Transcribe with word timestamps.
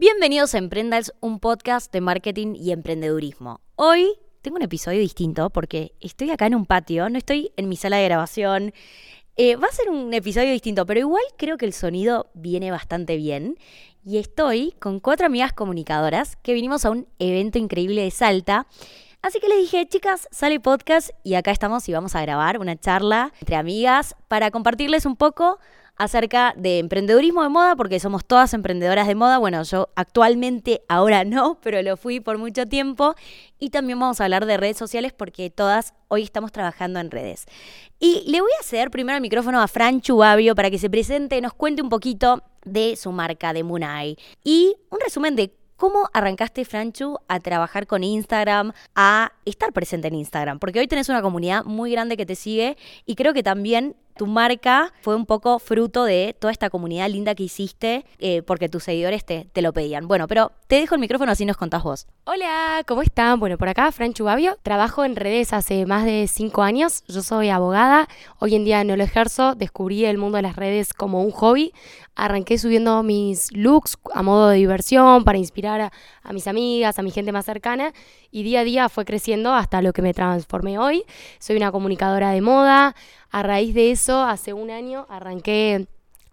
Bienvenidos 0.00 0.54
a 0.54 0.58
Emprendals, 0.58 1.12
un 1.20 1.40
podcast 1.40 1.92
de 1.92 2.00
marketing 2.00 2.54
y 2.54 2.72
emprendedurismo. 2.72 3.60
Hoy 3.76 4.14
tengo 4.40 4.56
un 4.56 4.62
episodio 4.62 4.98
distinto 4.98 5.50
porque 5.50 5.92
estoy 6.00 6.30
acá 6.30 6.46
en 6.46 6.54
un 6.54 6.64
patio, 6.64 7.10
no 7.10 7.18
estoy 7.18 7.52
en 7.58 7.68
mi 7.68 7.76
sala 7.76 7.98
de 7.98 8.06
grabación. 8.06 8.72
Eh, 9.36 9.56
va 9.56 9.68
a 9.68 9.72
ser 9.72 9.90
un 9.90 10.14
episodio 10.14 10.52
distinto, 10.52 10.86
pero 10.86 11.00
igual 11.00 11.22
creo 11.36 11.58
que 11.58 11.66
el 11.66 11.74
sonido 11.74 12.30
viene 12.32 12.70
bastante 12.70 13.18
bien. 13.18 13.58
Y 14.02 14.16
estoy 14.16 14.72
con 14.80 15.00
cuatro 15.00 15.26
amigas 15.26 15.52
comunicadoras 15.52 16.36
que 16.36 16.54
vinimos 16.54 16.86
a 16.86 16.90
un 16.92 17.06
evento 17.18 17.58
increíble 17.58 18.02
de 18.02 18.10
Salta. 18.10 18.66
Así 19.20 19.38
que 19.38 19.48
les 19.48 19.58
dije, 19.58 19.86
chicas, 19.86 20.28
sale 20.30 20.60
podcast 20.60 21.10
y 21.24 21.34
acá 21.34 21.50
estamos 21.50 21.86
y 21.90 21.92
vamos 21.92 22.14
a 22.14 22.22
grabar 22.22 22.58
una 22.58 22.80
charla 22.80 23.34
entre 23.42 23.56
amigas 23.56 24.16
para 24.28 24.50
compartirles 24.50 25.04
un 25.04 25.16
poco 25.16 25.58
acerca 26.00 26.54
de 26.56 26.78
emprendedurismo 26.78 27.42
de 27.42 27.50
moda, 27.50 27.76
porque 27.76 28.00
somos 28.00 28.24
todas 28.24 28.54
emprendedoras 28.54 29.06
de 29.06 29.14
moda. 29.14 29.36
Bueno, 29.36 29.62
yo 29.64 29.90
actualmente 29.96 30.80
ahora 30.88 31.24
no, 31.24 31.58
pero 31.62 31.82
lo 31.82 31.98
fui 31.98 32.20
por 32.20 32.38
mucho 32.38 32.64
tiempo. 32.64 33.14
Y 33.58 33.68
también 33.68 34.00
vamos 34.00 34.18
a 34.18 34.24
hablar 34.24 34.46
de 34.46 34.56
redes 34.56 34.78
sociales 34.78 35.12
porque 35.12 35.50
todas 35.50 35.92
hoy 36.08 36.22
estamos 36.22 36.52
trabajando 36.52 37.00
en 37.00 37.10
redes. 37.10 37.44
Y 37.98 38.22
le 38.30 38.40
voy 38.40 38.50
a 38.56 38.60
hacer 38.60 38.90
primero 38.90 39.16
el 39.16 39.20
micrófono 39.20 39.60
a 39.60 39.68
Fran 39.68 40.00
Chubavio 40.00 40.54
para 40.54 40.70
que 40.70 40.78
se 40.78 40.88
presente, 40.88 41.38
nos 41.42 41.52
cuente 41.52 41.82
un 41.82 41.90
poquito 41.90 42.42
de 42.64 42.96
su 42.96 43.12
marca 43.12 43.52
de 43.52 43.62
Munay 43.62 44.16
y 44.42 44.74
un 44.88 45.00
resumen 45.00 45.36
de 45.36 45.54
¿Cómo 45.80 46.10
arrancaste, 46.12 46.66
Franchu, 46.66 47.16
a 47.26 47.40
trabajar 47.40 47.86
con 47.86 48.04
Instagram, 48.04 48.74
a 48.94 49.32
estar 49.46 49.72
presente 49.72 50.08
en 50.08 50.14
Instagram? 50.14 50.58
Porque 50.58 50.78
hoy 50.78 50.86
tenés 50.86 51.08
una 51.08 51.22
comunidad 51.22 51.64
muy 51.64 51.90
grande 51.90 52.18
que 52.18 52.26
te 52.26 52.34
sigue 52.34 52.76
y 53.06 53.14
creo 53.14 53.32
que 53.32 53.42
también 53.42 53.96
tu 54.20 54.26
marca 54.26 54.92
fue 55.00 55.16
un 55.16 55.24
poco 55.24 55.58
fruto 55.58 56.04
de 56.04 56.36
toda 56.38 56.52
esta 56.52 56.68
comunidad 56.68 57.08
linda 57.08 57.34
que 57.34 57.44
hiciste 57.44 58.04
eh, 58.18 58.42
porque 58.42 58.68
tus 58.68 58.84
seguidores 58.84 59.24
te, 59.24 59.46
te, 59.50 59.62
lo 59.62 59.72
pedían. 59.72 60.08
Bueno, 60.08 60.28
pero 60.28 60.52
te 60.66 60.76
dejo 60.76 60.94
el 60.94 61.00
micrófono 61.00 61.32
así 61.32 61.46
nos 61.46 61.56
contás 61.56 61.82
vos. 61.82 62.06
Hola, 62.24 62.82
¿cómo 62.86 63.00
están? 63.00 63.40
Bueno, 63.40 63.56
por 63.56 63.70
acá, 63.70 63.90
Fran 63.92 64.12
Chubavio. 64.12 64.58
Trabajo 64.62 65.06
en 65.06 65.16
redes 65.16 65.54
hace 65.54 65.86
más 65.86 66.04
de 66.04 66.28
cinco 66.28 66.62
años. 66.62 67.02
Yo 67.08 67.22
soy 67.22 67.48
abogada. 67.48 68.08
Hoy 68.40 68.56
en 68.56 68.66
día 68.66 68.84
no 68.84 68.94
lo 68.94 69.04
ejerzo. 69.04 69.54
Descubrí 69.54 70.04
el 70.04 70.18
mundo 70.18 70.36
de 70.36 70.42
las 70.42 70.54
redes 70.54 70.92
como 70.92 71.22
un 71.22 71.30
hobby. 71.30 71.72
Arranqué 72.14 72.58
subiendo 72.58 73.02
mis 73.02 73.50
looks 73.56 73.96
a 74.12 74.22
modo 74.22 74.50
de 74.50 74.58
diversión 74.58 75.24
para 75.24 75.38
inspirar 75.38 75.80
a, 75.80 75.92
a 76.22 76.34
mis 76.34 76.46
amigas, 76.46 76.98
a 76.98 77.02
mi 77.02 77.10
gente 77.10 77.32
más 77.32 77.46
cercana. 77.46 77.94
Y 78.30 78.42
día 78.42 78.60
a 78.60 78.64
día 78.64 78.88
fue 78.90 79.06
creciendo 79.06 79.54
hasta 79.54 79.80
lo 79.80 79.94
que 79.94 80.02
me 80.02 80.12
transformé 80.12 80.78
hoy. 80.78 81.04
Soy 81.38 81.56
una 81.56 81.72
comunicadora 81.72 82.32
de 82.32 82.42
moda. 82.42 82.94
A 83.30 83.42
raíz 83.42 83.74
de 83.74 83.90
eso, 83.90 84.22
hace 84.22 84.52
un 84.52 84.70
año 84.70 85.06
arranqué 85.08 85.86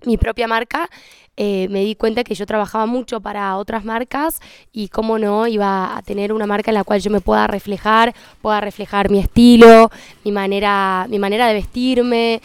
mi 0.06 0.18
propia 0.18 0.48
marca, 0.48 0.90
eh, 1.40 1.68
me 1.70 1.84
di 1.84 1.94
cuenta 1.94 2.24
que 2.24 2.34
yo 2.34 2.48
trabajaba 2.48 2.88
mucho 2.88 3.20
para 3.20 3.58
otras 3.58 3.86
marcas 3.86 4.40
y 4.74 4.88
cómo 4.88 5.20
no 5.20 5.46
iba 5.46 5.96
a 5.96 6.02
tener 6.02 6.34
una 6.34 6.48
marca 6.48 6.72
en 6.72 6.76
la 6.76 6.84
cual 6.84 7.00
yo 7.00 7.12
me 7.12 7.22
pueda 7.22 7.46
reflejar, 7.46 8.16
pueda 8.42 8.60
reflejar 8.60 9.12
mi 9.12 9.20
estilo, 9.20 9.92
mi 10.24 10.32
manera, 10.32 11.06
mi 11.10 11.20
manera 11.20 11.48
de 11.48 11.54
vestirme. 11.54 12.42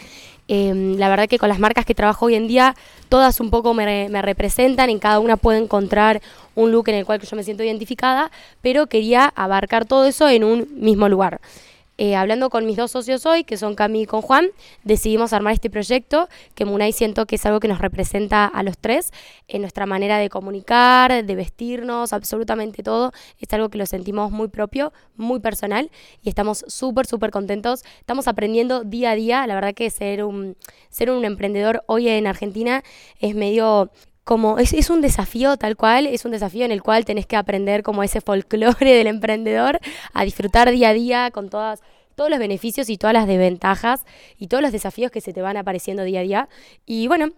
Em, 0.47 0.97
la 0.97 1.09
verdad 1.09 1.27
que 1.27 1.39
con 1.39 1.49
las 1.49 1.57
marcas 1.57 1.85
que 1.85 1.95
trabajo 1.95 2.27
hoy 2.27 2.35
en 2.35 2.47
día, 2.47 2.75
todas 3.09 3.39
un 3.39 3.49
poco 3.49 3.73
me, 3.73 4.09
me, 4.09 4.21
representan, 4.21 4.91
en 4.91 4.99
cada 4.99 5.19
una 5.19 5.37
puedo 5.37 5.57
encontrar 5.57 6.21
un 6.53 6.71
look 6.71 6.89
en 6.89 6.95
el 6.95 7.05
cual 7.05 7.19
yo 7.19 7.35
me 7.35 7.43
siento 7.43 7.63
identificada, 7.63 8.29
pero 8.61 8.85
quería 8.85 9.31
abarcar 9.35 9.85
todo 9.85 10.05
eso 10.05 10.29
en 10.29 10.43
un 10.43 10.67
mismo 10.75 11.09
lugar. 11.09 11.41
Eh, 11.99 12.15
hablando 12.15 12.49
con 12.49 12.65
mis 12.65 12.75
dos 12.75 12.89
socios 12.89 13.23
hoy, 13.27 13.43
que 13.43 13.55
son 13.55 13.75
Cami 13.75 14.01
y 14.01 14.05
con 14.07 14.23
Juan, 14.23 14.47
decidimos 14.83 15.31
armar 15.31 15.53
este 15.53 15.69
proyecto 15.69 16.27
que 16.55 16.65
Munay 16.65 16.91
siento 16.91 17.27
que 17.27 17.35
es 17.35 17.45
algo 17.45 17.59
que 17.59 17.67
nos 17.67 17.77
representa 17.77 18.45
a 18.45 18.63
los 18.63 18.79
tres 18.79 19.11
en 19.47 19.61
nuestra 19.61 19.85
manera 19.85 20.17
de 20.17 20.27
comunicar, 20.29 21.23
de 21.23 21.35
vestirnos, 21.35 22.11
absolutamente 22.11 22.81
todo. 22.81 23.11
Es 23.39 23.53
algo 23.53 23.69
que 23.69 23.77
lo 23.77 23.85
sentimos 23.85 24.31
muy 24.31 24.47
propio, 24.47 24.91
muy 25.17 25.39
personal 25.39 25.91
y 26.23 26.29
estamos 26.29 26.65
súper, 26.67 27.05
súper 27.05 27.29
contentos. 27.29 27.83
Estamos 27.99 28.27
aprendiendo 28.27 28.83
día 28.83 29.11
a 29.11 29.15
día. 29.15 29.45
La 29.45 29.53
verdad 29.53 29.75
que 29.75 29.87
ser 29.91 30.23
un, 30.23 30.57
ser 30.89 31.11
un 31.11 31.23
emprendedor 31.25 31.83
hoy 31.85 32.09
en 32.09 32.25
Argentina 32.25 32.83
es 33.19 33.35
medio 33.35 33.91
como 34.23 34.57
es, 34.57 34.89
un 34.89 35.01
desafío 35.01 35.57
tal 35.57 35.75
cual, 35.75 36.07
es 36.07 36.25
un 36.25 36.31
desafío 36.31 36.65
en 36.65 36.71
el 36.71 36.81
cual 36.81 37.05
tenés 37.05 37.25
que 37.25 37.35
aprender 37.35 37.83
como 37.83 38.03
ese 38.03 38.21
folclore 38.21 38.93
del 38.93 39.07
emprendedor, 39.07 39.79
a 40.13 40.23
disfrutar 40.23 40.71
día 40.71 40.89
a 40.89 40.93
día 40.93 41.31
con 41.31 41.49
todas, 41.49 41.81
todos 42.15 42.29
los 42.29 42.39
beneficios 42.39 42.89
y 42.89 42.97
todas 42.97 43.13
las 43.13 43.27
desventajas 43.27 44.05
y 44.37 44.47
todos 44.47 44.61
los 44.61 44.71
desafíos 44.71 45.11
que 45.11 45.21
se 45.21 45.33
te 45.33 45.41
van 45.41 45.57
apareciendo 45.57 46.03
día 46.03 46.21
a 46.21 46.23
día. 46.23 46.49
Y 46.85 47.07
bueno, 47.07 47.31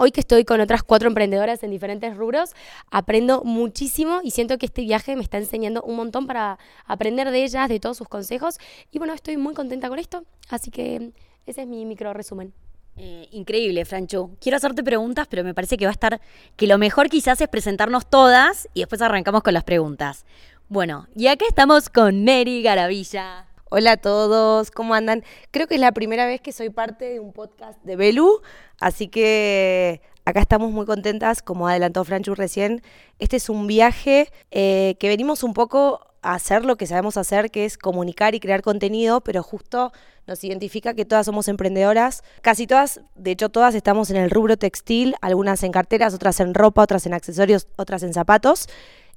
Hoy 0.00 0.12
que 0.12 0.20
estoy 0.20 0.44
con 0.44 0.60
otras 0.60 0.84
cuatro 0.84 1.08
emprendedoras 1.08 1.64
en 1.64 1.72
diferentes 1.72 2.16
rubros, 2.16 2.52
aprendo 2.88 3.42
muchísimo 3.42 4.20
y 4.22 4.30
siento 4.30 4.56
que 4.56 4.66
este 4.66 4.82
viaje 4.82 5.16
me 5.16 5.22
está 5.22 5.38
enseñando 5.38 5.82
un 5.82 5.96
montón 5.96 6.28
para 6.28 6.60
aprender 6.86 7.32
de 7.32 7.42
ellas, 7.42 7.68
de 7.68 7.80
todos 7.80 7.96
sus 7.96 8.06
consejos. 8.06 8.58
Y 8.92 8.98
bueno, 8.98 9.12
estoy 9.12 9.38
muy 9.38 9.54
contenta 9.54 9.88
con 9.88 9.98
esto, 9.98 10.22
así 10.50 10.70
que 10.70 11.10
ese 11.46 11.62
es 11.62 11.66
mi 11.66 11.84
micro 11.84 12.14
resumen. 12.14 12.54
Eh, 12.98 13.28
increíble, 13.30 13.84
Francho. 13.84 14.30
Quiero 14.40 14.56
hacerte 14.56 14.82
preguntas, 14.82 15.26
pero 15.28 15.44
me 15.44 15.54
parece 15.54 15.76
que 15.76 15.84
va 15.84 15.90
a 15.90 15.92
estar. 15.92 16.20
que 16.56 16.66
lo 16.66 16.78
mejor 16.78 17.08
quizás 17.08 17.40
es 17.40 17.48
presentarnos 17.48 18.08
todas 18.08 18.68
y 18.74 18.80
después 18.80 19.00
arrancamos 19.02 19.42
con 19.42 19.54
las 19.54 19.64
preguntas. 19.64 20.24
Bueno, 20.68 21.06
y 21.16 21.28
acá 21.28 21.44
estamos 21.48 21.88
con 21.88 22.24
Mary 22.24 22.62
Garavilla. 22.62 23.46
Hola 23.70 23.92
a 23.92 23.96
todos, 23.98 24.70
¿cómo 24.70 24.94
andan? 24.94 25.22
Creo 25.50 25.66
que 25.66 25.74
es 25.74 25.80
la 25.80 25.92
primera 25.92 26.26
vez 26.26 26.40
que 26.40 26.52
soy 26.52 26.70
parte 26.70 27.04
de 27.04 27.20
un 27.20 27.32
podcast 27.32 27.78
de 27.84 27.96
Belu, 27.96 28.40
así 28.80 29.08
que 29.08 30.00
acá 30.24 30.40
estamos 30.40 30.72
muy 30.72 30.86
contentas, 30.86 31.42
como 31.42 31.68
adelantó 31.68 32.02
Franchu 32.04 32.34
recién. 32.34 32.82
Este 33.18 33.36
es 33.36 33.50
un 33.50 33.66
viaje 33.66 34.30
eh, 34.50 34.96
que 34.98 35.08
venimos 35.08 35.42
un 35.42 35.52
poco 35.52 36.07
hacer 36.22 36.64
lo 36.64 36.76
que 36.76 36.86
sabemos 36.86 37.16
hacer, 37.16 37.50
que 37.50 37.64
es 37.64 37.78
comunicar 37.78 38.34
y 38.34 38.40
crear 38.40 38.62
contenido, 38.62 39.20
pero 39.20 39.42
justo 39.42 39.92
nos 40.26 40.44
identifica 40.44 40.94
que 40.94 41.04
todas 41.04 41.26
somos 41.26 41.48
emprendedoras. 41.48 42.22
Casi 42.42 42.66
todas, 42.66 43.00
de 43.14 43.30
hecho 43.30 43.48
todas 43.48 43.74
estamos 43.74 44.10
en 44.10 44.16
el 44.16 44.30
rubro 44.30 44.56
textil, 44.56 45.14
algunas 45.20 45.62
en 45.62 45.72
carteras, 45.72 46.14
otras 46.14 46.40
en 46.40 46.54
ropa, 46.54 46.82
otras 46.82 47.06
en 47.06 47.14
accesorios, 47.14 47.68
otras 47.76 48.02
en 48.02 48.12
zapatos. 48.12 48.68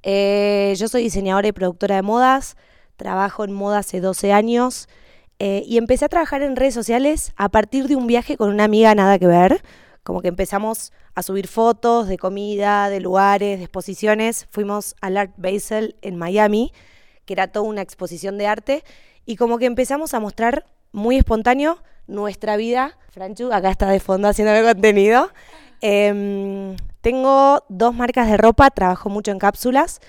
Eh, 0.03 0.73
yo 0.77 0.87
soy 0.87 1.03
diseñadora 1.03 1.47
y 1.47 1.51
productora 1.51 1.95
de 1.95 2.01
modas, 2.01 2.55
trabajo 2.95 3.43
en 3.43 3.51
moda 3.51 3.79
hace 3.79 3.99
12 3.99 4.31
años 4.31 4.87
eh, 5.39 5.63
y 5.65 5.77
empecé 5.77 6.05
a 6.05 6.09
trabajar 6.09 6.43
en 6.43 6.55
redes 6.55 6.73
sociales 6.73 7.33
a 7.35 7.49
partir 7.49 7.87
de 7.87 7.95
un 7.95 8.07
viaje 8.07 8.37
con 8.37 8.49
una 8.49 8.63
amiga 8.63 8.93
nada 8.95 9.19
que 9.19 9.27
ver. 9.27 9.63
Como 10.11 10.21
que 10.21 10.27
empezamos 10.27 10.91
a 11.15 11.23
subir 11.23 11.47
fotos 11.47 12.09
de 12.09 12.17
comida, 12.17 12.89
de 12.89 12.99
lugares, 12.99 13.59
de 13.59 13.63
exposiciones. 13.63 14.45
Fuimos 14.51 14.93
al 14.99 15.15
Art 15.15 15.31
Basel 15.37 15.95
en 16.01 16.17
Miami, 16.17 16.73
que 17.23 17.31
era 17.31 17.47
toda 17.47 17.65
una 17.65 17.81
exposición 17.81 18.37
de 18.37 18.45
arte, 18.45 18.83
y 19.25 19.37
como 19.37 19.57
que 19.57 19.67
empezamos 19.67 20.13
a 20.13 20.19
mostrar 20.19 20.65
muy 20.91 21.15
espontáneo 21.15 21.81
nuestra 22.07 22.57
vida. 22.57 22.97
Franchu, 23.11 23.53
acá 23.53 23.71
está 23.71 23.89
de 23.89 24.01
fondo 24.01 24.27
haciéndome 24.27 24.63
contenido. 24.63 25.29
Eh, 25.79 26.75
tengo 26.99 27.63
dos 27.69 27.95
marcas 27.95 28.29
de 28.29 28.35
ropa, 28.35 28.69
trabajo 28.69 29.07
mucho 29.07 29.31
en 29.31 29.39
cápsulas 29.39 30.01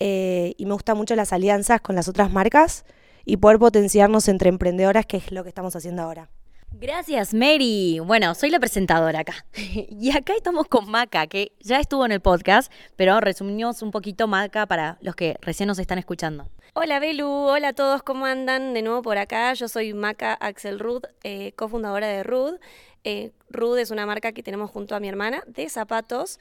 eh, 0.00 0.52
y 0.58 0.66
me 0.66 0.74
gustan 0.74 0.98
mucho 0.98 1.16
las 1.16 1.32
alianzas 1.32 1.80
con 1.80 1.96
las 1.96 2.08
otras 2.08 2.30
marcas 2.30 2.84
y 3.24 3.38
poder 3.38 3.58
potenciarnos 3.58 4.28
entre 4.28 4.50
emprendedoras, 4.50 5.06
que 5.06 5.16
es 5.16 5.32
lo 5.32 5.44
que 5.44 5.48
estamos 5.48 5.74
haciendo 5.74 6.02
ahora. 6.02 6.28
Gracias, 6.72 7.32
Mary. 7.32 8.00
Bueno, 8.04 8.34
soy 8.34 8.50
la 8.50 8.60
presentadora 8.60 9.20
acá. 9.20 9.46
y 9.54 10.16
acá 10.16 10.34
estamos 10.34 10.66
con 10.68 10.90
Maca, 10.90 11.26
que 11.26 11.52
ya 11.60 11.80
estuvo 11.80 12.04
en 12.04 12.12
el 12.12 12.20
podcast, 12.20 12.72
pero 12.96 13.20
resumimos 13.20 13.82
un 13.82 13.90
poquito 13.90 14.26
Maca 14.26 14.66
para 14.66 14.98
los 15.00 15.14
que 15.14 15.36
recién 15.40 15.68
nos 15.68 15.78
están 15.78 15.98
escuchando. 15.98 16.48
Hola 16.74 16.98
Belu, 16.98 17.26
hola 17.26 17.68
a 17.68 17.72
todos, 17.72 18.02
¿cómo 18.02 18.26
andan? 18.26 18.74
De 18.74 18.82
nuevo 18.82 19.00
por 19.00 19.16
acá, 19.16 19.54
yo 19.54 19.66
soy 19.66 19.94
Maca 19.94 20.34
Axel 20.34 20.78
Rud, 20.78 21.04
eh, 21.22 21.52
cofundadora 21.52 22.06
de 22.06 22.22
Rud. 22.22 22.58
Eh, 23.04 23.32
es 23.78 23.90
una 23.90 24.04
marca 24.04 24.32
que 24.32 24.42
tenemos 24.42 24.70
junto 24.70 24.94
a 24.94 25.00
mi 25.00 25.08
hermana 25.08 25.42
de 25.46 25.68
zapatos 25.70 26.38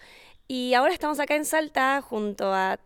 y 0.48 0.74
ahora 0.74 0.94
estamos 0.94 1.20
acá 1.20 1.36
en 1.36 1.46
Salta 1.46 2.02
junto 2.02 2.54
a 2.54 2.80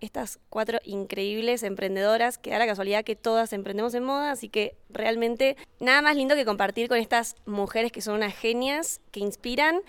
estas 0.00 0.38
cuatro 0.48 0.78
increíbles 0.84 1.62
emprendedoras, 1.62 2.38
que 2.38 2.50
da 2.50 2.58
la 2.58 2.66
casualidad 2.66 3.04
que 3.04 3.16
todas 3.16 3.52
emprendemos 3.52 3.94
en 3.94 4.04
moda, 4.04 4.30
así 4.30 4.48
que 4.48 4.76
realmente 4.90 5.56
nada 5.80 6.02
más 6.02 6.16
lindo 6.16 6.34
que 6.34 6.44
compartir 6.44 6.88
con 6.88 6.98
estas 6.98 7.34
mujeres 7.46 7.92
que 7.92 8.00
son 8.00 8.14
unas 8.14 8.34
genias, 8.34 9.00
que 9.10 9.20
inspiran 9.20 9.80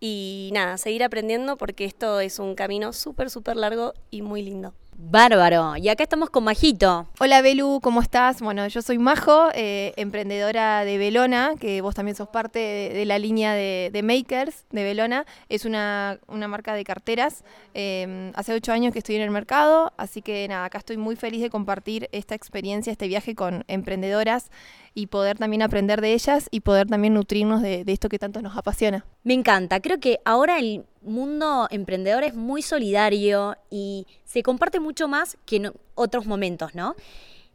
y 0.00 0.50
nada, 0.52 0.78
seguir 0.78 1.04
aprendiendo 1.04 1.56
porque 1.56 1.84
esto 1.84 2.20
es 2.20 2.38
un 2.38 2.54
camino 2.54 2.92
súper, 2.92 3.30
súper 3.30 3.56
largo 3.56 3.94
y 4.10 4.22
muy 4.22 4.42
lindo. 4.42 4.74
Bárbaro. 4.96 5.76
Y 5.76 5.88
acá 5.88 6.02
estamos 6.02 6.30
con 6.30 6.44
Majito. 6.44 7.08
Hola 7.18 7.42
Belu, 7.42 7.80
¿cómo 7.82 8.00
estás? 8.00 8.40
Bueno, 8.42 8.66
yo 8.68 8.82
soy 8.82 8.98
Majo, 8.98 9.48
eh, 9.54 9.92
emprendedora 9.96 10.84
de 10.84 10.98
Belona, 10.98 11.54
que 11.58 11.80
vos 11.80 11.94
también 11.94 12.14
sos 12.14 12.28
parte 12.28 12.58
de, 12.58 13.04
la 13.06 13.18
línea 13.18 13.54
de, 13.54 14.00
Makers 14.04 14.66
de 14.70 14.84
Belona. 14.84 15.24
Es 15.48 15.64
una, 15.64 16.18
marca 16.28 16.74
de 16.74 16.84
carteras. 16.84 17.44
Em, 17.74 18.32
hace 18.34 18.52
ocho 18.52 18.72
años 18.72 18.92
que 18.92 18.98
estoy 18.98 19.16
en 19.16 19.22
el 19.22 19.30
mercado, 19.30 19.92
así 19.96 20.22
que 20.22 20.46
nada, 20.48 20.66
acá 20.66 20.78
estoy 20.78 20.96
muy 20.96 21.16
feliz 21.16 21.40
de 21.40 21.50
compartir 21.50 22.08
esta 22.12 22.34
experiencia, 22.34 22.92
este 22.92 23.08
viaje 23.08 23.34
con 23.34 23.64
emprendedoras 23.68 24.50
y 24.94 25.06
poder 25.06 25.38
también 25.38 25.62
aprender 25.62 26.00
de 26.00 26.12
ellas 26.12 26.48
y 26.50 26.60
poder 26.60 26.88
también 26.88 27.14
nutrirnos 27.14 27.62
de, 27.62 27.84
de 27.84 27.92
esto 27.92 28.08
que 28.08 28.18
tanto 28.18 28.42
nos 28.42 28.56
apasiona. 28.56 29.06
Me 29.24 29.34
encanta. 29.34 29.80
Creo 29.80 29.98
que 29.98 30.20
ahora 30.24 30.58
el 30.58 30.84
mundo 31.02 31.68
emprendedor 31.70 32.24
es 32.24 32.34
muy 32.34 32.62
solidario 32.62 33.56
y 33.70 34.06
se 34.24 34.42
comparte 34.42 34.80
mucho 34.80 35.08
más 35.08 35.36
que 35.46 35.56
en 35.56 35.72
otros 35.94 36.26
momentos, 36.26 36.74
¿no? 36.74 36.94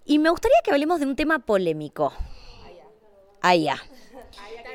Y 0.05 0.19
me 0.19 0.29
gustaría 0.29 0.57
que 0.63 0.71
hablemos 0.71 0.99
de 0.99 1.05
un 1.05 1.15
tema 1.15 1.39
polémico. 1.39 2.13
Allá. 3.41 3.77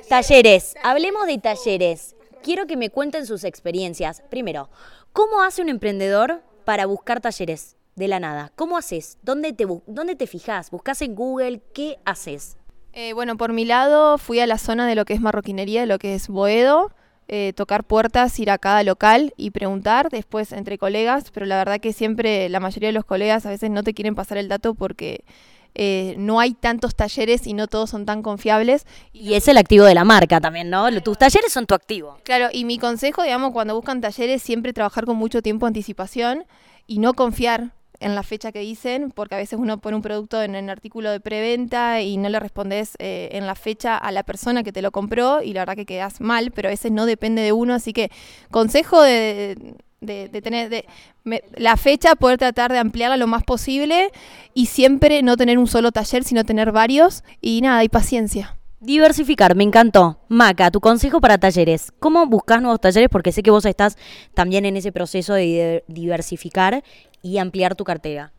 Talleres. 0.09 0.75
Hablemos 0.83 1.27
de 1.27 1.39
talleres. 1.39 2.17
Quiero 2.43 2.67
que 2.67 2.77
me 2.77 2.91
cuenten 2.91 3.27
sus 3.27 3.45
experiencias. 3.45 4.23
Primero, 4.31 4.71
¿cómo 5.13 5.43
hace 5.43 5.63
un 5.63 5.69
emprendedor 5.69 6.43
para 6.65 6.87
buscar 6.87 7.21
talleres 7.21 7.77
de 7.97 8.09
la 8.09 8.19
nada? 8.19 8.53
¿Cómo 8.57 8.77
haces? 8.77 9.19
¿Dónde 9.23 9.53
te, 9.53 9.67
dónde 9.87 10.17
te 10.17 10.27
fijas? 10.27 10.71
¿Buscas 10.71 11.03
en 11.03 11.15
Google? 11.15 11.61
¿Qué 11.75 11.99
haces? 12.05 12.57
Eh, 12.93 13.13
bueno, 13.13 13.37
por 13.37 13.53
mi 13.53 13.65
lado 13.65 14.19
fui 14.19 14.41
a 14.41 14.47
la 14.47 14.59
zona 14.59 14.87
de 14.87 14.97
lo 14.97 15.05
que 15.05 15.15
es 15.15 15.21
marroquinería, 15.21 15.83
de 15.83 15.87
lo 15.87 15.99
que 15.99 16.15
es 16.15 16.29
Boedo, 16.29 16.91
eh, 17.33 17.53
tocar 17.55 17.85
puertas, 17.85 18.37
ir 18.41 18.51
a 18.51 18.59
cada 18.59 18.83
local 18.83 19.33
y 19.37 19.51
preguntar 19.51 20.11
después 20.11 20.51
entre 20.51 20.79
colegas, 20.79 21.31
pero 21.31 21.47
la 21.47 21.59
verdad 21.59 21.79
que 21.79 21.93
siempre 21.93 22.49
la 22.49 22.59
mayoría 22.59 22.89
de 22.89 22.93
los 22.93 23.05
colegas 23.05 23.47
a 23.47 23.51
veces 23.51 23.71
no 23.71 23.85
te 23.85 23.95
quieren 23.95 24.17
pasar 24.17 24.37
el 24.37 24.49
dato 24.49 24.75
porque 24.75 25.23
eh, 25.77 26.17
no 26.19 26.41
hay 26.41 26.55
tantos 26.55 26.97
talleres 26.97 27.47
y 27.47 27.55
no 27.55 27.69
todos 27.69 27.91
son 27.91 28.05
tan 28.05 28.23
confiables. 28.23 28.85
Y 29.13 29.35
es 29.35 29.47
el 29.47 29.59
activo 29.59 29.85
de 29.85 29.95
la 29.95 30.03
marca 30.03 30.41
también, 30.41 30.71
¿no? 30.71 30.91
Tus 31.03 31.19
talleres 31.19 31.53
son 31.53 31.67
tu 31.67 31.75
activo. 31.77 32.19
Claro, 32.25 32.49
y 32.53 32.65
mi 32.65 32.79
consejo, 32.79 33.23
digamos, 33.23 33.53
cuando 33.53 33.77
buscan 33.77 34.01
talleres, 34.01 34.43
siempre 34.43 34.73
trabajar 34.73 35.05
con 35.05 35.17
mucho 35.17 35.41
tiempo 35.41 35.67
de 35.67 35.69
anticipación 35.69 36.47
y 36.89 36.99
no 36.99 37.15
confiar 37.15 37.75
en 38.01 38.15
la 38.15 38.23
fecha 38.23 38.51
que 38.53 38.61
dicen, 38.61 39.11
porque 39.13 39.35
a 39.35 39.39
veces 39.39 39.59
uno 39.59 39.79
pone 39.81 39.97
un 39.97 40.03
producto 40.03 40.43
en 40.43 40.55
el 40.55 40.69
artículo 40.71 41.11
de 41.11 41.21
preventa 41.21 42.01
y 42.01 42.17
no 42.17 42.29
le 42.29 42.41
respondes 42.41 42.95
eh, 42.99 43.29
en 43.33 43.47
la 43.47 43.55
fecha 43.55 43.97
a 43.97 44.11
la 44.11 44.23
persona 44.23 44.63
que 44.63 44.73
te 44.73 44.83
lo 44.83 44.91
compró 44.91 45.43
y 45.43 45.53
la 45.53 45.61
verdad 45.61 45.77
que 45.77 45.87
quedas 45.87 46.21
mal, 46.21 46.51
pero 46.51 46.69
a 46.69 46.71
veces 46.71 46.91
no 46.93 47.07
depende 47.07 47.43
de 47.43 47.53
uno, 47.53 47.75
así 47.75 47.93
que 47.93 48.11
consejo 48.51 49.03
de, 49.03 49.75
de- 50.01 50.29
de 50.29 50.43
tener 50.43 50.71
de, 50.71 50.87
me- 51.25 51.43
la 51.57 51.77
fecha, 51.77 52.15
poder 52.17 52.39
tratar 52.39 52.73
de 52.73 52.79
ampliarla 52.79 53.17
lo 53.19 53.27
más 53.27 53.45
posible 53.45 54.11
y 54.55 54.67
siempre 54.67 55.23
no 55.23 55.37
tener 55.37 55.59
un 55.59 55.67
solo 55.67 55.93
taller, 55.93 56.25
sino 56.25 56.45
tener 56.45 56.73
varios. 56.73 57.23
Y 57.43 57.61
nada, 57.61 57.85
y 57.85 57.89
paciencia. 57.91 58.57
Diversificar, 58.81 59.55
me 59.57 59.65
encantó. 59.65 60.19
Maca, 60.29 60.71
tu 60.71 60.81
consejo 60.81 61.21
para 61.21 61.37
talleres. 61.37 61.93
¿Cómo 61.99 62.27
buscas 62.27 62.63
nuevos 62.63 62.81
talleres? 62.81 63.11
Porque 63.11 63.31
sé 63.31 63.43
que 63.43 63.51
vos 63.51 63.67
estás 63.67 63.99
también 64.33 64.65
en 64.65 64.77
ese 64.77 64.91
proceso 64.91 65.35
de 65.35 65.83
di- 65.89 65.95
diversificar 66.01 66.83
y 67.21 67.37
ampliar 67.39 67.75
tu 67.75 67.85
cartera. 67.85 68.33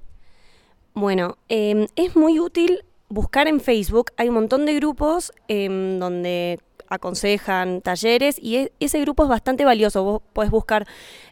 Bueno, 0.95 1.37
eh, 1.47 1.85
es 1.95 2.15
muy 2.15 2.39
útil 2.39 2.83
buscar 3.07 3.47
en 3.47 3.59
Facebook. 3.59 4.11
Hay 4.17 4.29
un 4.29 4.33
montón 4.35 4.65
de 4.65 4.73
grupos 4.73 5.31
em, 5.47 5.99
donde 5.99 6.59
aconsejan 6.91 7.81
talleres 7.81 8.37
y 8.37 8.57
e- 8.57 8.71
ese 8.79 8.99
grupo 8.99 9.23
es 9.23 9.29
bastante 9.29 9.65
valioso. 9.65 10.03
Vos 10.03 10.21
podés 10.33 10.51
buscar 10.51 10.85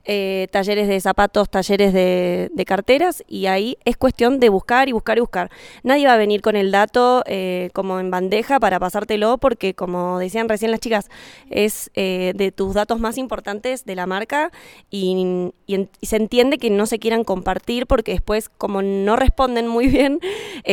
eh, 0.05 0.47
talleres 0.51 0.87
de 0.87 0.99
zapatos, 1.01 1.49
talleres 1.49 1.93
de, 1.93 2.49
carteras 2.65 3.23
y 3.27 3.47
ahí 3.47 3.77
es 3.83 3.97
cuestión 3.97 4.39
de 4.39 4.49
buscar 4.49 4.89
y 4.89 4.91
buscar 4.91 5.17
y 5.17 5.21
buscar. 5.21 5.49
Nadie 5.83 6.07
va 6.07 6.13
a 6.13 6.17
venir 6.17 6.41
con 6.41 6.55
el 6.55 6.71
dato 6.71 7.23
eh, 7.25 7.69
como 7.73 7.99
en 7.99 8.11
bandeja 8.11 8.59
para 8.59 8.79
pasártelo 8.79 9.37
porque 9.37 9.73
como 9.73 10.19
decían 10.19 10.47
recién 10.47 10.71
las 10.71 10.79
chicas, 10.79 11.09
es 11.49 11.91
eh, 11.95 12.33
de 12.35 12.51
tus 12.51 12.73
datos 12.73 12.99
más 12.99 13.17
importantes 13.17 13.85
de 13.85 13.95
la 13.95 14.05
marca 14.05 14.51
y, 14.89 15.51
y 15.67 15.89
se 16.01 16.15
entiende 16.15 16.57
que 16.57 16.69
no 16.69 16.85
se 16.85 16.99
quieran 16.99 17.23
compartir 17.23 17.87
porque 17.87 18.11
después 18.11 18.49
como 18.49 18.81
no 18.81 19.15
responden 19.15 19.67
muy 19.67 19.87
bien, 19.89 20.19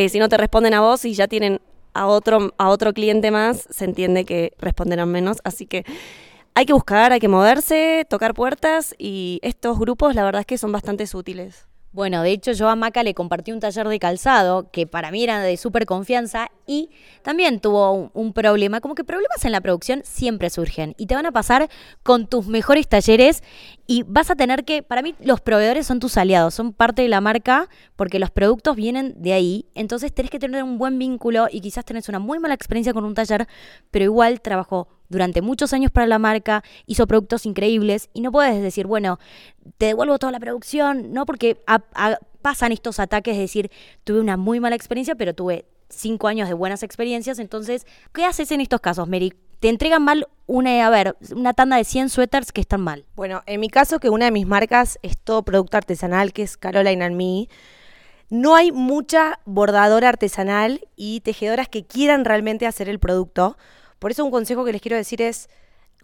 si 0.09 0.19
no 0.19 0.29
te 0.29 0.37
responden 0.37 0.75
a 0.75 0.81
vos 0.81 1.03
y 1.03 1.13
ya 1.13 1.27
tienen 1.27 1.59
a 1.97 2.07
otro, 2.07 2.53
a 2.57 2.69
otro 2.69 2.93
cliente 2.93 3.31
más, 3.31 3.67
se 3.69 3.85
entiende 3.85 4.25
que 4.25 4.53
responderán 4.59 5.09
menos. 5.11 5.37
Así 5.43 5.65
que 5.65 5.83
hay 6.55 6.65
que 6.65 6.73
buscar, 6.73 7.11
hay 7.11 7.19
que 7.19 7.27
moverse, 7.27 8.05
tocar 8.09 8.33
puertas 8.33 8.95
y 8.97 9.39
estos 9.43 9.77
grupos 9.77 10.15
la 10.15 10.23
verdad 10.23 10.41
es 10.41 10.47
que 10.47 10.57
son 10.57 10.71
bastante 10.71 11.05
útiles. 11.13 11.66
Bueno, 11.93 12.21
de 12.21 12.31
hecho 12.31 12.51
yo 12.51 12.67
a 12.67 12.75
Maca 12.75 13.01
le 13.01 13.13
compartí 13.13 13.51
un 13.51 13.61
taller 13.61 13.87
de 13.87 13.97
calzado 13.97 14.69
que 14.71 14.85
para 14.85 15.09
mí 15.09 15.23
era 15.23 15.39
de 15.39 15.55
súper 15.55 15.85
confianza 15.85 16.49
y 16.67 16.89
también 17.23 17.61
tuvo 17.61 18.11
un, 18.13 18.33
problema, 18.33 18.81
como 18.81 18.93
que 18.93 19.05
problemas 19.05 19.43
en 19.45 19.53
la 19.53 19.61
producción 19.61 20.01
siempre 20.03 20.49
surgen 20.49 20.95
y 20.97 21.07
te 21.07 21.15
van 21.15 21.25
a 21.25 21.31
pasar 21.31 21.69
con 22.03 22.27
tus 22.27 22.45
mejores 22.45 22.89
talleres 22.89 23.41
y 23.87 24.03
vas 24.03 24.29
a 24.29 24.35
tener 24.35 24.65
que, 24.65 24.83
para 24.83 25.01
mí 25.01 25.15
los 25.21 25.39
proveedores 25.39 25.87
son 25.87 25.99
tus 25.99 26.17
aliados, 26.17 26.53
son 26.53 26.73
parte 26.73 27.01
de 27.01 27.07
la 27.07 27.21
marca 27.21 27.69
porque 27.95 28.19
los 28.19 28.31
productos 28.31 28.75
vienen 28.75 29.15
de 29.17 29.31
ahí, 29.31 29.65
entonces 29.73 30.13
tenés 30.13 30.29
que 30.29 30.39
tener 30.39 30.63
un 30.63 30.77
buen 30.77 30.99
vínculo 30.99 31.47
y 31.49 31.61
quizás 31.61 31.85
tenés 31.85 32.09
una 32.09 32.19
muy 32.19 32.37
mala 32.37 32.53
experiencia 32.53 32.93
con 32.93 33.05
un 33.05 33.15
taller, 33.15 33.47
pero 33.91 34.03
igual 34.03 34.41
trabajó 34.41 34.89
durante 35.09 35.41
muchos 35.41 35.73
años 35.73 35.91
para 35.91 36.07
la 36.07 36.19
marca, 36.19 36.63
hizo 36.85 37.07
productos 37.07 37.45
increíbles 37.45 38.09
y 38.13 38.21
no 38.21 38.31
puedes 38.31 38.61
decir, 38.61 38.87
bueno, 38.87 39.19
te 39.77 39.87
devuelvo 39.87 40.19
toda 40.19 40.31
la 40.31 40.39
producción, 40.39 41.13
no 41.13 41.25
porque 41.25 41.57
pasan 42.41 42.71
estos 42.71 42.99
ataques 42.99 43.35
de 43.35 43.41
decir, 43.41 43.71
tuve 44.03 44.19
una 44.19 44.37
muy 44.37 44.59
mala 44.59 44.75
experiencia, 44.75 45.15
pero 45.15 45.33
tuve 45.33 45.65
cinco 45.89 46.27
años 46.27 46.47
de 46.47 46.53
buenas 46.53 46.83
experiencias, 46.83 47.39
entonces, 47.39 47.85
¿qué 48.13 48.25
haces 48.25 48.51
en 48.51 48.61
estos 48.61 48.81
casos, 48.81 49.07
Mary? 49.07 49.33
Te 49.59 49.69
entregan 49.69 50.03
mal 50.03 50.27
una, 50.45 51.13
una 51.31 51.53
tanda 51.53 51.77
de 51.77 51.83
100 51.83 52.09
suéteres 52.09 52.51
que 52.51 52.61
están 52.61 52.81
mal. 52.81 53.05
Bueno, 53.15 53.41
en 53.47 53.59
mi 53.59 53.69
caso, 53.69 53.99
que 53.99 54.09
una 54.09 54.25
de 54.25 54.31
mis 54.31 54.45
marcas 54.45 54.99
es 55.01 55.17
todo 55.17 55.41
producto 55.43 55.77
artesanal, 55.77 56.31
que 56.31 56.43
es 56.43 56.57
Caroline 56.57 57.03
and 57.03 57.15
Me, 57.15 57.47
no 58.29 58.55
hay 58.55 58.71
mucha 58.71 59.39
bordadora 59.45 60.09
artesanal 60.09 60.87
y 60.95 61.21
tejedoras 61.21 61.69
que 61.69 61.85
quieran 61.85 62.25
realmente 62.25 62.67
hacer 62.67 62.89
el 62.89 62.99
producto. 62.99 63.57
Por 63.99 64.11
eso 64.11 64.23
un 64.25 64.31
consejo 64.31 64.63
que 64.65 64.71
les 64.71 64.81
quiero 64.81 64.97
decir 64.97 65.21
es 65.21 65.49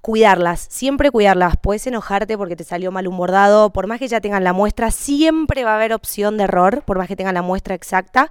cuidarlas, 0.02 0.68
siempre 0.70 1.12
cuidarlas. 1.12 1.56
Puedes 1.62 1.88
enojarte 1.88 2.38
porque 2.38 2.56
te 2.56 2.64
salió 2.64 2.92
mal 2.92 3.08
un 3.08 3.18
bordado, 3.18 3.72
por 3.72 3.88
más 3.88 4.00
que 4.00 4.08
ya 4.08 4.20
tengan 4.22 4.44
la 4.44 4.54
muestra, 4.54 4.92
siempre 4.92 5.64
va 5.64 5.72
a 5.74 5.76
haber 5.76 5.94
opción 5.94 6.38
de 6.38 6.44
error, 6.46 6.84
por 6.86 6.98
más 6.98 7.08
que 7.08 7.16
tengan 7.16 7.36
la 7.36 7.42
muestra 7.42 7.76
exacta. 7.76 8.30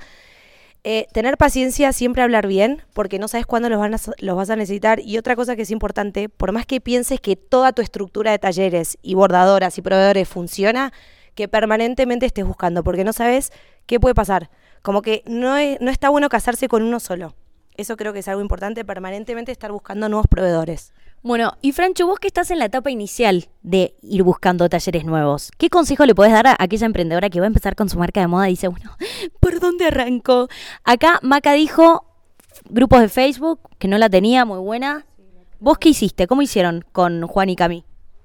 Eh, 0.84 1.06
tener 1.12 1.36
paciencia, 1.38 1.92
siempre 1.92 2.22
hablar 2.24 2.48
bien, 2.48 2.82
porque 2.92 3.20
no 3.20 3.28
sabes 3.28 3.46
cuándo 3.46 3.68
los, 3.68 3.78
van 3.78 3.94
a- 3.94 3.98
los 4.18 4.36
vas 4.36 4.50
a 4.50 4.56
necesitar. 4.56 4.98
Y 5.00 5.16
otra 5.16 5.36
cosa 5.36 5.54
que 5.54 5.62
es 5.62 5.70
importante, 5.70 6.28
por 6.28 6.50
más 6.52 6.66
que 6.66 6.80
pienses 6.80 7.20
que 7.20 7.36
toda 7.36 7.72
tu 7.72 7.82
estructura 7.82 8.32
de 8.32 8.38
talleres 8.40 8.98
y 9.00 9.14
bordadoras 9.14 9.78
y 9.78 9.82
proveedores 9.82 10.28
funciona, 10.28 10.92
que 11.36 11.46
permanentemente 11.48 12.26
estés 12.26 12.44
buscando, 12.44 12.82
porque 12.82 13.04
no 13.04 13.12
sabes 13.12 13.52
qué 13.86 14.00
puede 14.00 14.14
pasar. 14.14 14.50
Como 14.82 15.02
que 15.02 15.22
no, 15.26 15.54
no 15.80 15.90
está 15.90 16.08
bueno 16.10 16.28
casarse 16.28 16.66
con 16.68 16.82
uno 16.82 16.98
solo. 16.98 17.34
Eso 17.76 17.96
creo 17.96 18.12
que 18.12 18.18
es 18.20 18.28
algo 18.28 18.42
importante, 18.42 18.84
permanentemente 18.84 19.52
estar 19.52 19.72
buscando 19.72 20.08
nuevos 20.08 20.26
proveedores. 20.28 20.92
Bueno, 21.22 21.52
y 21.62 21.72
Francho, 21.72 22.06
vos 22.06 22.18
que 22.18 22.26
estás 22.26 22.50
en 22.50 22.58
la 22.58 22.64
etapa 22.64 22.90
inicial 22.90 23.48
de 23.62 23.94
ir 24.02 24.24
buscando 24.24 24.68
talleres 24.68 25.04
nuevos, 25.04 25.52
¿qué 25.56 25.70
consejo 25.70 26.04
le 26.04 26.14
podés 26.14 26.32
dar 26.32 26.48
a 26.48 26.56
aquella 26.58 26.86
emprendedora 26.86 27.30
que 27.30 27.38
va 27.38 27.46
a 27.46 27.48
empezar 27.48 27.76
con 27.76 27.88
su 27.88 27.98
marca 27.98 28.20
de 28.20 28.26
moda 28.26 28.48
y 28.48 28.52
dice, 28.52 28.68
bueno, 28.68 28.96
¿por 29.40 29.60
dónde 29.60 29.86
arranco? 29.86 30.48
Acá 30.84 31.20
Maca 31.22 31.52
dijo 31.52 32.04
grupos 32.68 33.00
de 33.00 33.08
Facebook, 33.08 33.60
que 33.78 33.88
no 33.88 33.98
la 33.98 34.10
tenía, 34.10 34.44
muy 34.44 34.58
buena. 34.58 35.06
¿Vos 35.60 35.78
qué 35.78 35.90
hiciste? 35.90 36.26
¿Cómo 36.26 36.42
hicieron 36.42 36.84
con 36.92 37.26
Juan 37.26 37.50
y 37.50 37.56
Cami? 37.56 37.84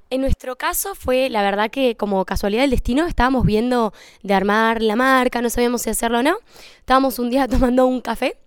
En 0.09 0.21
nuestro 0.21 0.55
caso 0.55 0.95
fue, 0.95 1.29
la 1.29 1.41
verdad 1.41 1.69
que 1.69 1.97
como 1.97 2.23
casualidad 2.23 2.61
del 2.61 2.71
destino, 2.71 3.05
estábamos 3.05 3.45
viendo 3.45 3.93
de 4.23 4.33
armar 4.33 4.81
la 4.81 4.95
marca, 4.95 5.41
no 5.41 5.49
sabíamos 5.49 5.81
si 5.81 5.89
hacerlo 5.89 6.19
o 6.19 6.23
no. 6.23 6.37
Estábamos 6.79 7.19
un 7.19 7.29
día 7.29 7.47
tomando 7.49 7.85
un 7.85 8.01
café, 8.01 8.37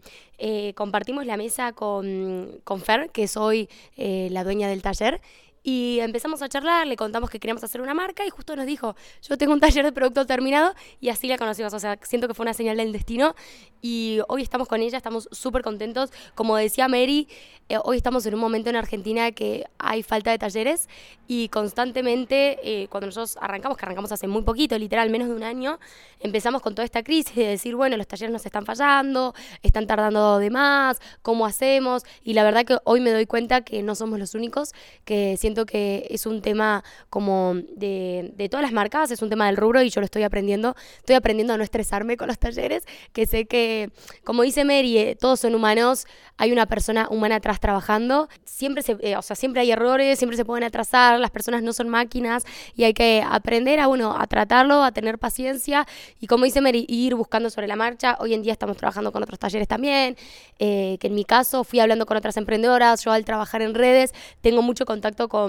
eh, 0.41 0.73
compartimos 0.75 1.27
la 1.27 1.37
mesa 1.37 1.73
con, 1.73 2.61
con 2.65 2.81
Fer, 2.81 3.11
que 3.11 3.25
es 3.25 3.37
hoy 3.37 3.69
eh, 3.97 4.29
la 4.31 4.43
dueña 4.43 4.69
del 4.69 4.81
taller, 4.81 5.21
y 5.63 5.99
empezamos 6.01 6.41
a 6.43 6.49
charlar, 6.49 6.87
le 6.87 6.97
contamos 6.97 7.29
que 7.29 7.39
queríamos 7.39 7.63
hacer 7.63 7.81
una 7.81 7.93
marca 7.93 8.25
y 8.25 8.31
justo 8.31 8.57
nos 8.57 8.67
dijo, 8.67 8.97
yo 9.23 9.37
tengo 9.37 9.53
un 9.53 9.61
taller 9.61 9.85
de 9.85 9.93
producto 9.93 10.27
terminado 10.27 10.75
y 11.01 11.11
así 11.11 11.29
la 11.29 11.37
conocimos, 11.37 11.75
o 11.75 11.79
sea, 11.79 11.99
siento 12.03 12.29
que 12.29 12.35
fue 12.35 12.45
una 12.45 12.55
señal 12.55 12.79
del 12.79 12.93
destino 12.93 13.35
y 13.83 14.21
hoy 14.29 14.43
estamos 14.43 14.69
con 14.69 14.81
ella, 14.81 14.97
estamos 14.97 15.29
súper 15.33 15.63
contentos. 15.63 16.11
Como 16.35 16.57
decía 16.57 16.89
Mary, 16.89 17.29
eh, 17.69 17.79
hoy 17.85 17.97
estamos 17.97 18.27
en 18.27 18.35
un 18.35 18.41
momento 18.41 18.71
en 18.71 18.77
Argentina 18.77 19.33
que 19.33 19.65
hay 19.79 20.03
falta 20.03 20.31
de 20.31 20.39
talleres 20.39 20.89
y 21.27 21.49
constantemente 21.49 22.59
eh, 22.63 22.89
cuando 22.89 23.07
nosotros 23.07 23.39
arrancamos, 23.41 23.79
que 23.79 23.85
arrancamos 23.85 24.13
hace 24.13 24.27
muy 24.27 24.43
poquito, 24.43 24.77
literal 24.79 25.09
menos 25.11 25.29
de 25.29 25.35
un 25.35 25.45
año, 25.45 25.79
empezamos 26.19 26.63
con 26.63 26.75
toda 26.75 26.85
esta 26.85 27.03
crisis 27.03 27.35
de 27.35 27.47
decir, 27.47 27.77
bueno, 27.77 27.97
los 27.97 28.07
talleres 28.07 28.33
nos 28.33 28.45
están 28.45 28.67
fallando, 28.67 29.35
están 29.63 29.87
tardando 29.87 30.39
de 30.39 30.51
más, 30.51 31.01
¿cómo 31.23 31.47
hacemos? 31.47 32.03
Y 32.23 32.35
la 32.35 32.45
verdad 32.45 32.65
que 32.65 32.79
hoy 32.85 33.01
me 33.01 33.13
doy 33.13 33.27
cuenta 33.27 33.63
que 33.63 33.83
no 33.83 33.95
somos 33.95 34.19
los 34.19 34.35
únicos, 34.35 34.73
que 35.05 35.37
siento 35.51 35.67
que 35.67 36.07
es 36.11 36.27
un 36.27 36.43
tema 36.43 36.85
como 37.09 37.55
de, 37.75 38.33
de 38.37 38.49
todas 38.49 38.63
las 38.63 38.73
marcas, 38.73 39.11
es 39.11 39.21
un 39.21 39.29
tema 39.29 39.47
del 39.47 39.57
rubro 39.57 39.83
y 39.83 39.91
yo 39.91 40.01
lo 40.01 40.05
estoy 40.05 40.23
aprendiendo, 40.23 40.77
estoy 40.99 41.17
aprendiendo 41.17 41.55
a 41.55 41.57
no 41.57 41.65
estresarme 41.65 42.17
con 42.17 42.29
los 42.29 42.39
talleres, 42.39 42.85
que 43.13 43.27
sé 43.27 43.47
que, 43.47 43.91
como 44.23 44.43
dice 44.43 44.65
Mary, 44.65 44.97
eh, 44.97 45.17
todos 45.19 45.41
son 45.41 45.57
humanos, 45.57 46.07
hay 46.37 46.53
una 46.53 46.67
persona 46.67 47.09
humana 47.11 47.37
atrás 47.37 47.59
trabajando, 47.59 48.29
siempre 48.45 48.85
se, 48.85 48.97
eh, 49.01 49.17
o 49.17 49.23
sea, 49.23 49.35
siempre 49.35 49.63
hay 49.63 49.73
errores, 49.73 50.19
siempre 50.19 50.37
se 50.37 50.45
pueden 50.45 50.63
atrasar, 50.63 51.19
las 51.19 51.33
personas 51.33 51.65
no 51.65 51.73
son 51.73 51.89
máquinas 51.89 52.45
y 52.77 52.85
hay 52.85 52.95
que 52.95 53.25
aprender 53.29 53.81
a 53.81 53.89
uno 53.89 54.17
a 54.17 54.29
tratarlo, 54.29 54.85
a 54.85 54.93
tener 54.93 55.19
paciencia 55.19 55.87
y 56.21 56.29
como 56.29 56.45
dice 56.45 56.61
Mary, 56.61 56.87
ir 56.89 57.17
buscando 57.17 57.51
sobre 57.51 57.67
la 57.67 57.75
marcha. 57.75 58.17
Hoy 58.21 58.35
en 58.35 58.43
día 58.43 58.53
estamos 58.53 58.77
trabajando 58.77 59.11
con 59.11 59.23
otros 59.23 59.41
talleres 59.41 59.67
también, 59.67 60.17
eh, 60.61 60.97
que 61.01 61.09
en 61.09 61.15
mi 61.15 61.25
caso 61.25 61.65
fui 61.65 61.81
hablando 61.81 62.07
con 62.07 62.17
otras 62.17 62.37
emprendedoras, 62.37 63.05
yo 63.05 63.11
al 63.11 63.25
trabajar 63.25 63.63
en 63.63 63.75
redes 63.75 64.15
tengo 64.41 64.63
mucho 64.63 64.85
contacto 64.87 65.29
con 65.29 65.40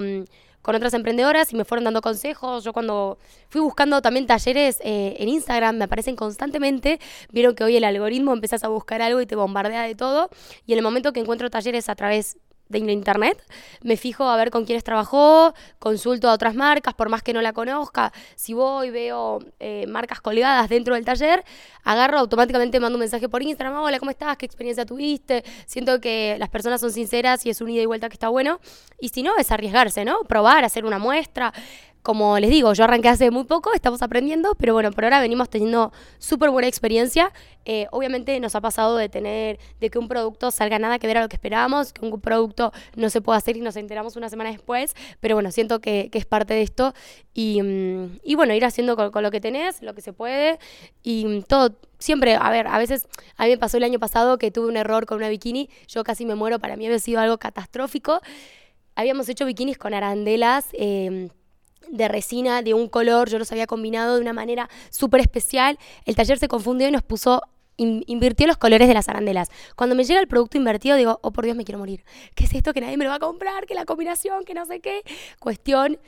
con, 0.62 0.76
otras 0.76 0.94
emprendedoras 0.94 1.52
y 1.52 1.56
me 1.56 1.64
fueron 1.64 1.84
dando 1.84 2.00
consejos. 2.00 2.64
Yo 2.64 2.72
cuando 2.72 3.18
fui 3.48 3.60
buscando 3.60 4.00
también 4.00 4.26
talleres 4.26 4.78
eh, 4.84 5.16
en 5.18 5.28
Instagram, 5.28 5.76
me 5.76 5.84
aparecen 5.84 6.16
constantemente. 6.16 7.00
Vieron 7.30 7.54
que 7.54 7.64
hoy 7.64 7.76
el 7.76 7.84
algoritmo 7.84 8.32
empezás 8.32 8.62
a 8.64 8.68
buscar 8.68 9.02
algo 9.02 9.20
y 9.20 9.26
te 9.26 9.34
bombardea 9.34 9.82
de 9.82 9.94
todo. 9.94 10.30
Y 10.66 10.72
en 10.72 10.78
el 10.78 10.84
momento 10.84 11.12
que 11.12 11.20
encuentro 11.20 11.50
talleres 11.50 11.88
a 11.88 11.94
través 11.96 12.38
de 12.72 12.92
internet, 12.92 13.42
me 13.82 13.96
fijo 13.96 14.24
a 14.24 14.36
ver 14.36 14.50
con 14.50 14.64
quiénes 14.64 14.82
trabajó, 14.82 15.54
consulto 15.78 16.28
a 16.28 16.32
otras 16.32 16.54
marcas, 16.54 16.94
por 16.94 17.08
más 17.08 17.22
que 17.22 17.32
no 17.32 17.42
la 17.42 17.52
conozca, 17.52 18.12
si 18.34 18.54
voy, 18.54 18.90
veo 18.90 19.38
eh, 19.60 19.86
marcas 19.86 20.20
colgadas 20.20 20.68
dentro 20.68 20.94
del 20.94 21.04
taller, 21.04 21.44
agarro 21.84 22.18
automáticamente, 22.18 22.80
mando 22.80 22.96
un 22.96 23.00
mensaje 23.00 23.28
por 23.28 23.42
Instagram, 23.42 23.76
hola, 23.82 23.98
¿cómo 23.98 24.10
estás? 24.10 24.36
¿Qué 24.36 24.46
experiencia 24.46 24.86
tuviste? 24.86 25.44
Siento 25.66 26.00
que 26.00 26.36
las 26.38 26.48
personas 26.48 26.80
son 26.80 26.92
sinceras 26.92 27.44
y 27.46 27.50
es 27.50 27.60
un 27.60 27.70
ida 27.70 27.82
y 27.82 27.86
vuelta 27.86 28.08
que 28.08 28.14
está 28.14 28.28
bueno, 28.28 28.60
y 28.98 29.10
si 29.10 29.22
no, 29.22 29.36
es 29.36 29.50
arriesgarse, 29.50 30.04
¿no? 30.04 30.20
Probar, 30.24 30.64
hacer 30.64 30.84
una 30.84 30.98
muestra, 30.98 31.52
como 32.02 32.38
les 32.40 32.50
digo, 32.50 32.72
yo 32.72 32.84
arranqué 32.84 33.08
hace 33.08 33.30
muy 33.30 33.44
poco, 33.44 33.72
estamos 33.74 34.02
aprendiendo, 34.02 34.56
pero 34.56 34.74
bueno, 34.74 34.90
por 34.90 35.04
ahora 35.04 35.20
venimos 35.20 35.48
teniendo 35.48 35.92
súper 36.18 36.50
buena 36.50 36.66
experiencia. 36.66 37.32
Eh, 37.64 37.86
obviamente 37.92 38.38
nos 38.40 38.56
ha 38.56 38.60
pasado 38.60 38.96
de 38.96 39.08
tener, 39.08 39.60
de 39.80 39.88
que 39.88 40.00
un 40.00 40.08
producto 40.08 40.50
salga 40.50 40.80
nada 40.80 40.98
que 40.98 41.06
ver 41.06 41.18
a 41.18 41.22
lo 41.22 41.28
que 41.28 41.36
esperábamos, 41.36 41.92
que 41.92 42.04
un 42.04 42.20
producto 42.20 42.72
no 42.96 43.08
se 43.08 43.20
pueda 43.20 43.38
hacer 43.38 43.56
y 43.56 43.60
nos 43.60 43.76
enteramos 43.76 44.16
una 44.16 44.28
semana 44.28 44.50
después, 44.50 44.96
pero 45.20 45.36
bueno, 45.36 45.52
siento 45.52 45.80
que, 45.80 46.10
es 46.12 46.26
parte 46.26 46.54
de 46.54 46.62
esto 46.62 46.92
y, 47.34 47.62
mm, 47.62 48.18
y 48.24 48.34
bueno, 48.34 48.52
ir 48.52 48.64
haciendo 48.64 48.96
con, 48.96 49.22
lo 49.22 49.30
que 49.30 49.40
tenés, 49.40 49.80
lo 49.80 49.94
que 49.94 50.02
se 50.02 50.12
puede 50.12 50.58
y 51.04 51.24
mm, 51.24 51.42
todo, 51.42 51.76
siempre, 51.98 52.34
a 52.34 52.50
ver, 52.50 52.66
a 52.66 52.78
veces 52.78 53.06
a 53.36 53.44
mí 53.44 53.50
me 53.50 53.58
pasó 53.58 53.76
el 53.76 53.84
año 53.84 54.00
pasado 54.00 54.38
que 54.38 54.50
tuve 54.50 54.66
un 54.66 54.76
error 54.76 55.06
con 55.06 55.18
una 55.18 55.28
bikini, 55.28 55.70
yo 55.86 56.02
casi 56.02 56.26
me 56.26 56.34
muero, 56.34 56.58
para 56.58 56.76
mí 56.76 56.84
había 56.86 56.98
sido 56.98 57.20
algo 57.20 57.38
catastrófico. 57.38 58.20
Habíamos 58.94 59.28
hecho 59.30 59.46
bikinis 59.46 59.78
con 59.78 59.94
arandelas. 59.94 60.66
Eh, 60.74 61.30
de 61.90 62.08
resina 62.08 62.62
de 62.62 62.74
un 62.74 62.88
color, 62.88 63.28
yo 63.28 63.38
los 63.38 63.50
había 63.52 63.66
combinado 63.66 64.16
de 64.16 64.20
una 64.20 64.32
manera 64.32 64.68
súper 64.90 65.20
especial. 65.20 65.78
El 66.04 66.16
taller 66.16 66.38
se 66.38 66.48
confundió 66.48 66.88
y 66.88 66.90
nos 66.90 67.02
puso 67.02 67.42
invirtió 67.76 68.46
los 68.46 68.56
colores 68.56 68.88
de 68.88 68.94
las 68.94 69.08
arandelas. 69.08 69.48
Cuando 69.76 69.94
me 69.94 70.04
llega 70.04 70.20
el 70.20 70.28
producto 70.28 70.56
invertido, 70.56 70.96
digo, 70.96 71.18
oh 71.22 71.32
por 71.32 71.44
Dios, 71.44 71.56
me 71.56 71.64
quiero 71.64 71.78
morir. 71.78 72.04
¿Qué 72.34 72.44
es 72.44 72.54
esto 72.54 72.72
que 72.72 72.80
nadie 72.80 72.96
me 72.96 73.04
lo 73.04 73.10
va 73.10 73.16
a 73.16 73.20
comprar? 73.20 73.66
Que 73.66 73.74
la 73.74 73.84
combinación, 73.84 74.44
que 74.44 74.54
no 74.54 74.64
sé 74.66 74.80
qué. 74.80 75.02
Cuestión, 75.40 75.98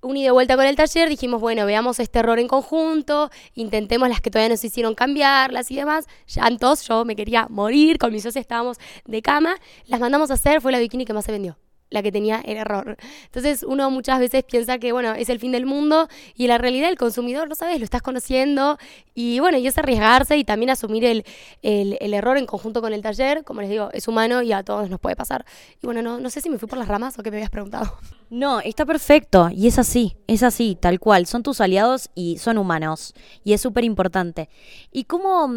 un 0.00 0.16
y 0.16 0.24
de 0.24 0.30
vuelta 0.30 0.56
con 0.56 0.64
el 0.66 0.76
taller, 0.76 1.08
dijimos, 1.08 1.40
bueno, 1.40 1.66
veamos 1.66 1.98
este 2.00 2.18
error 2.18 2.38
en 2.38 2.48
conjunto, 2.48 3.30
intentemos 3.54 4.08
las 4.08 4.20
que 4.20 4.30
todavía 4.30 4.50
nos 4.50 4.64
hicieron 4.64 4.94
cambiarlas 4.94 5.70
y 5.70 5.76
demás. 5.76 6.06
Llantos, 6.26 6.86
yo 6.86 7.04
me 7.04 7.16
quería 7.16 7.46
morir, 7.48 7.98
con 7.98 8.12
mis 8.12 8.22
socios 8.22 8.40
estábamos 8.40 8.78
de 9.06 9.22
cama. 9.22 9.56
Las 9.86 10.00
mandamos 10.00 10.30
a 10.30 10.34
hacer, 10.34 10.60
fue 10.60 10.72
la 10.72 10.78
bikini 10.78 11.04
que 11.04 11.12
más 11.12 11.24
se 11.24 11.32
vendió 11.32 11.58
la 11.90 12.02
que 12.02 12.12
tenía 12.12 12.40
el 12.44 12.56
error. 12.56 12.96
Entonces 13.24 13.62
uno 13.62 13.90
muchas 13.90 14.20
veces 14.20 14.44
piensa 14.44 14.78
que, 14.78 14.92
bueno, 14.92 15.14
es 15.14 15.28
el 15.28 15.38
fin 15.38 15.52
del 15.52 15.66
mundo 15.66 16.08
y 16.34 16.46
la 16.46 16.58
realidad 16.58 16.88
el 16.88 16.98
consumidor, 16.98 17.48
no 17.48 17.54
sabes, 17.54 17.78
lo 17.78 17.84
estás 17.84 18.02
conociendo 18.02 18.78
y 19.14 19.40
bueno, 19.40 19.58
y 19.58 19.66
es 19.66 19.78
arriesgarse 19.78 20.36
y 20.36 20.44
también 20.44 20.70
asumir 20.70 21.04
el, 21.04 21.24
el, 21.62 22.14
error 22.14 22.36
en 22.38 22.46
conjunto 22.46 22.80
con 22.80 22.92
el 22.92 23.02
taller, 23.02 23.44
como 23.44 23.60
les 23.60 23.70
digo, 23.70 23.90
es 23.92 24.08
humano 24.08 24.42
y 24.42 24.52
a 24.52 24.62
todos 24.62 24.90
nos 24.90 25.00
puede 25.00 25.16
pasar. 25.16 25.44
Y 25.82 25.86
bueno, 25.86 26.02
no, 26.02 26.18
no 26.20 26.30
sé 26.30 26.40
si 26.40 26.50
me 26.50 26.58
fui 26.58 26.68
por 26.68 26.78
las 26.78 26.88
ramas 26.88 27.18
o 27.18 27.22
qué 27.22 27.30
me 27.30 27.38
habías 27.38 27.50
preguntado. 27.50 27.98
No, 28.30 28.60
está 28.60 28.84
perfecto 28.84 29.48
y 29.50 29.68
es 29.68 29.78
así, 29.78 30.16
es 30.26 30.42
así, 30.42 30.76
tal 30.78 31.00
cual. 31.00 31.26
Son 31.26 31.42
tus 31.42 31.62
aliados 31.62 32.10
y 32.14 32.36
son 32.38 32.58
humanos 32.58 33.14
y 33.42 33.54
es 33.54 33.60
súper 33.60 33.84
importante. 33.84 34.50
Y 34.92 35.04
cómo, 35.04 35.50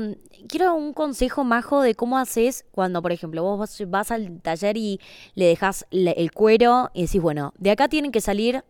quiero 0.48 0.74
un 0.76 0.94
consejo 0.94 1.44
majo 1.44 1.82
de 1.82 1.96
cómo 1.96 2.18
haces 2.18 2.66
cuando, 2.72 3.02
por 3.02 3.12
ejemplo, 3.12 3.44
vos 3.44 3.82
vas 3.88 4.12
al 4.12 4.42
taller 4.42 4.78
y 4.78 5.00
le 5.36 5.46
dejas 5.46 5.86
el 5.92 6.32
cuero 6.32 6.90
y 6.94 7.04
decís, 7.04 7.22
bueno, 7.22 7.54
de 7.58 7.72
acá 7.72 7.88
tienen 7.88 8.12
que 8.12 8.22
salir 8.22 8.64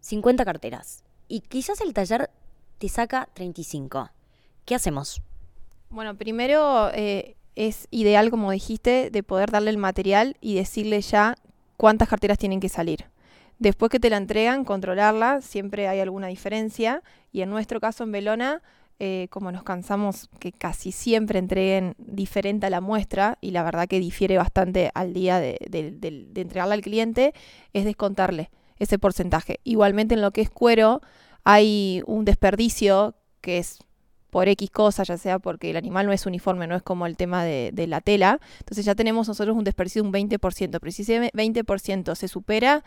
50 0.00 0.44
carteras 0.44 1.02
y 1.28 1.40
quizás 1.40 1.80
el 1.80 1.94
taller 1.94 2.30
te 2.78 2.88
saca 2.88 3.28
35. 3.34 4.10
¿Qué 4.64 4.74
hacemos? 4.74 5.22
Bueno, 5.90 6.16
primero 6.16 6.90
eh, 6.92 7.36
es 7.54 7.86
ideal, 7.90 8.30
como 8.30 8.50
dijiste, 8.50 9.10
de 9.10 9.22
poder 9.22 9.50
darle 9.50 9.70
el 9.70 9.78
material 9.78 10.36
y 10.40 10.54
decirle 10.54 11.00
ya 11.00 11.36
cuántas 11.76 12.08
carteras 12.08 12.38
tienen 12.38 12.60
que 12.60 12.68
salir. 12.68 13.06
Después 13.58 13.90
que 13.90 14.00
te 14.00 14.10
la 14.10 14.16
entregan, 14.16 14.64
controlarla, 14.64 15.40
siempre 15.40 15.86
hay 15.88 16.00
alguna 16.00 16.26
diferencia. 16.26 17.02
Y 17.32 17.42
en 17.42 17.50
nuestro 17.50 17.80
caso 17.80 18.04
en 18.04 18.12
Belona, 18.12 18.62
eh, 18.98 19.28
como 19.30 19.52
nos 19.52 19.62
cansamos 19.62 20.28
que 20.38 20.52
casi 20.52 20.92
siempre 20.92 21.38
entreguen 21.38 21.94
diferente 21.98 22.66
a 22.66 22.70
la 22.70 22.80
muestra, 22.80 23.38
y 23.40 23.50
la 23.50 23.62
verdad 23.62 23.88
que 23.88 24.00
difiere 24.00 24.36
bastante 24.36 24.90
al 24.94 25.12
día 25.12 25.40
de, 25.40 25.58
de 25.68 26.40
entregarla 26.40 26.74
al 26.74 26.82
cliente, 26.82 27.34
es 27.72 27.84
descontarle 27.84 28.50
ese 28.78 28.98
porcentaje. 28.98 29.60
Igualmente 29.64 30.14
en 30.14 30.22
lo 30.22 30.32
que 30.32 30.40
es 30.40 30.50
cuero, 30.50 31.00
hay 31.44 32.02
un 32.06 32.24
desperdicio 32.24 33.14
que 33.40 33.58
es 33.58 33.78
por 34.34 34.48
X 34.48 34.68
cosa, 34.70 35.04
ya 35.04 35.16
sea 35.16 35.38
porque 35.38 35.70
el 35.70 35.76
animal 35.76 36.06
no 36.06 36.12
es 36.12 36.26
uniforme, 36.26 36.66
no 36.66 36.74
es 36.74 36.82
como 36.82 37.06
el 37.06 37.16
tema 37.16 37.44
de, 37.44 37.86
la 37.86 38.00
tela. 38.00 38.40
Entonces 38.58 38.84
ya 38.84 38.96
tenemos 38.96 39.28
nosotros 39.28 39.56
un 39.56 39.62
desperdicio 39.62 40.02
de 40.02 40.08
un 40.08 40.12
20%, 40.12 40.80
pero 40.80 40.90
si 40.90 41.02
ese 41.02 41.30
20% 41.30 42.16
se 42.16 42.26
supera, 42.26 42.82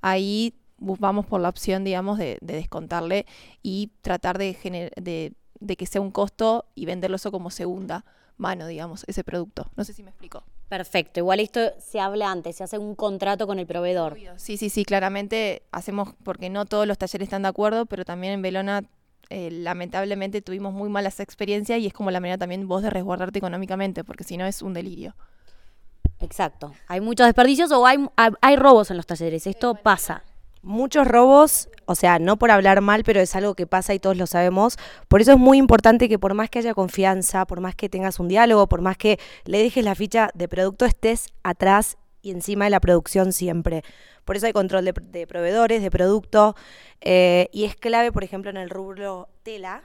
ahí 0.00 0.54
vamos 0.78 1.26
por 1.26 1.40
la 1.40 1.48
opción, 1.48 1.82
digamos, 1.82 2.18
de, 2.18 2.38
descontarle 2.40 3.26
y 3.64 3.90
tratar 4.00 4.38
de, 4.38 4.92
de, 4.96 5.32
que 5.66 5.86
sea 5.86 6.00
un 6.00 6.10
costo 6.10 6.66
y 6.74 6.86
venderlo 6.86 7.16
eso 7.16 7.30
como 7.32 7.50
segunda 7.50 8.04
mano, 8.36 8.66
digamos, 8.66 9.04
ese 9.06 9.24
producto. 9.24 9.70
No 9.76 9.84
sé 9.84 9.92
si 9.92 10.02
me 10.02 10.10
explico. 10.10 10.42
Perfecto, 10.68 11.20
igual 11.20 11.40
esto 11.40 11.60
se 11.78 12.00
habla 12.00 12.30
antes, 12.30 12.56
se 12.56 12.64
hace 12.64 12.78
un 12.78 12.94
contrato 12.94 13.46
con 13.46 13.58
el 13.58 13.66
proveedor. 13.66 14.16
Sí, 14.36 14.56
sí, 14.56 14.70
sí, 14.70 14.84
claramente 14.84 15.62
hacemos, 15.70 16.14
porque 16.24 16.50
no 16.50 16.64
todos 16.64 16.86
los 16.86 16.98
talleres 16.98 17.26
están 17.26 17.42
de 17.42 17.48
acuerdo, 17.48 17.86
pero 17.86 18.04
también 18.04 18.32
en 18.32 18.42
Belona 18.42 18.84
eh, 19.30 19.50
lamentablemente 19.50 20.42
tuvimos 20.42 20.72
muy 20.72 20.88
malas 20.88 21.20
experiencias 21.20 21.78
y 21.78 21.86
es 21.86 21.92
como 21.92 22.10
la 22.10 22.20
manera 22.20 22.38
también 22.38 22.66
vos 22.68 22.82
de 22.82 22.90
resguardarte 22.90 23.38
económicamente, 23.38 24.02
porque 24.02 24.24
si 24.24 24.36
no 24.36 24.46
es 24.46 24.62
un 24.62 24.74
delirio. 24.74 25.14
Exacto. 26.20 26.72
Hay 26.88 27.00
muchos 27.00 27.26
desperdicios 27.26 27.70
o 27.72 27.86
hay, 27.86 27.98
hay 28.16 28.56
robos 28.56 28.90
en 28.90 28.96
los 28.96 29.06
talleres. 29.06 29.46
Esto 29.46 29.74
pasa. 29.74 30.22
Muchos 30.62 31.08
robos, 31.08 31.68
o 31.86 31.96
sea, 31.96 32.20
no 32.20 32.38
por 32.38 32.52
hablar 32.52 32.82
mal, 32.82 33.02
pero 33.02 33.20
es 33.20 33.34
algo 33.34 33.54
que 33.54 33.66
pasa 33.66 33.94
y 33.94 33.98
todos 33.98 34.16
lo 34.16 34.28
sabemos. 34.28 34.78
Por 35.08 35.20
eso 35.20 35.32
es 35.32 35.38
muy 35.38 35.58
importante 35.58 36.08
que 36.08 36.20
por 36.20 36.34
más 36.34 36.50
que 36.50 36.60
haya 36.60 36.72
confianza, 36.72 37.46
por 37.46 37.60
más 37.60 37.74
que 37.74 37.88
tengas 37.88 38.20
un 38.20 38.28
diálogo, 38.28 38.68
por 38.68 38.80
más 38.80 38.96
que 38.96 39.18
le 39.44 39.58
dejes 39.58 39.84
la 39.84 39.96
ficha 39.96 40.30
de 40.34 40.46
producto, 40.46 40.84
estés 40.84 41.26
atrás 41.42 41.98
y 42.22 42.30
encima 42.30 42.66
de 42.66 42.70
la 42.70 42.78
producción 42.78 43.32
siempre. 43.32 43.82
Por 44.24 44.36
eso 44.36 44.46
hay 44.46 44.52
control 44.52 44.84
de, 44.84 45.26
proveedores, 45.26 45.82
de 45.82 45.90
producto, 45.90 46.54
eh, 47.00 47.48
y 47.52 47.64
es 47.64 47.74
clave, 47.74 48.12
por 48.12 48.22
ejemplo, 48.22 48.50
en 48.50 48.56
el 48.56 48.70
rubro 48.70 49.28
tela, 49.42 49.82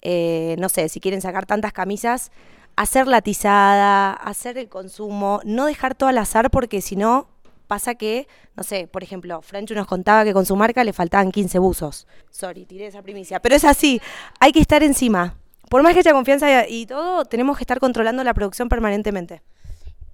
eh, 0.00 0.56
no 0.58 0.70
sé, 0.70 0.88
si 0.88 1.00
quieren 1.00 1.20
sacar 1.20 1.44
tantas 1.44 1.74
camisas, 1.74 2.32
hacer 2.76 3.06
la 3.06 3.20
tizada, 3.20 4.14
hacer 4.14 4.56
el 4.56 4.70
consumo, 4.70 5.40
no 5.44 5.66
dejar 5.66 5.94
todo 5.94 6.08
al 6.08 6.16
azar 6.16 6.50
porque 6.50 6.80
si 6.80 6.96
no 6.96 7.28
pasa 7.66 7.94
que, 7.94 8.28
no 8.56 8.62
sé, 8.62 8.86
por 8.86 9.02
ejemplo, 9.02 9.42
Francho 9.42 9.74
nos 9.74 9.86
contaba 9.86 10.24
que 10.24 10.32
con 10.32 10.46
su 10.46 10.56
marca 10.56 10.84
le 10.84 10.92
faltaban 10.92 11.32
15 11.32 11.58
buzos. 11.58 12.06
Sorry, 12.30 12.66
tiré 12.66 12.86
esa 12.86 13.02
primicia. 13.02 13.40
Pero 13.40 13.54
es 13.54 13.64
así, 13.64 14.00
hay 14.40 14.52
que 14.52 14.60
estar 14.60 14.82
encima. 14.82 15.36
Por 15.70 15.82
más 15.82 15.94
que 15.94 16.00
haya 16.00 16.12
confianza 16.12 16.68
y 16.68 16.86
todo, 16.86 17.24
tenemos 17.24 17.56
que 17.56 17.62
estar 17.62 17.80
controlando 17.80 18.22
la 18.22 18.34
producción 18.34 18.68
permanentemente. 18.68 19.42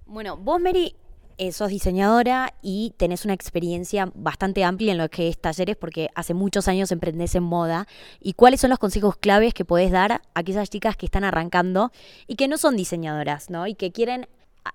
Bueno, 0.05 0.37
vos, 0.37 0.59
Mary, 0.59 0.95
eh, 1.37 1.51
sos 1.51 1.69
diseñadora 1.69 2.53
y 2.61 2.93
tenés 2.97 3.25
una 3.25 3.33
experiencia 3.33 4.11
bastante 4.13 4.63
amplia 4.63 4.91
en 4.91 4.97
lo 4.97 5.09
que 5.09 5.27
es 5.27 5.39
talleres 5.39 5.75
porque 5.75 6.09
hace 6.13 6.33
muchos 6.33 6.67
años 6.67 6.91
emprendés 6.91 7.33
en 7.35 7.43
moda. 7.43 7.87
¿Y 8.19 8.33
cuáles 8.33 8.61
son 8.61 8.69
los 8.69 8.79
consejos 8.79 9.15
claves 9.17 9.53
que 9.53 9.65
podés 9.65 9.91
dar 9.91 10.11
a 10.11 10.21
aquellas 10.35 10.69
chicas 10.69 10.95
que 10.95 11.05
están 11.05 11.23
arrancando 11.23 11.91
y 12.27 12.35
que 12.35 12.47
no 12.47 12.57
son 12.57 12.75
diseñadoras, 12.75 13.49
¿no? 13.49 13.67
Y 13.67 13.75
que 13.75 13.91
quieren 13.91 14.27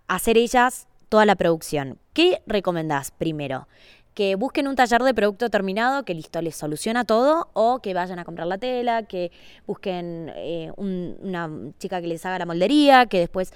hacer 0.08 0.36
ellas 0.38 0.88
toda 1.08 1.26
la 1.26 1.36
producción. 1.36 1.98
¿Qué 2.12 2.42
recomendás 2.46 3.10
primero? 3.10 3.68
que 4.16 4.34
busquen 4.34 4.66
un 4.66 4.76
taller 4.76 5.02
de 5.02 5.12
producto 5.12 5.50
terminado 5.50 6.06
que 6.06 6.14
listo 6.14 6.40
les 6.40 6.56
soluciona 6.56 7.04
todo 7.04 7.50
o 7.52 7.80
que 7.80 7.92
vayan 7.92 8.18
a 8.18 8.24
comprar 8.24 8.46
la 8.46 8.56
tela, 8.56 9.02
que 9.02 9.30
busquen 9.66 10.32
eh, 10.34 10.72
una 10.78 11.50
chica 11.78 12.00
que 12.00 12.06
les 12.06 12.24
haga 12.24 12.38
la 12.38 12.46
moldería, 12.46 13.04
que 13.04 13.18
después 13.18 13.52